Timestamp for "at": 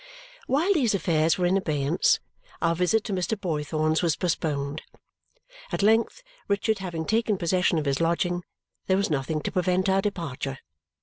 5.71-5.83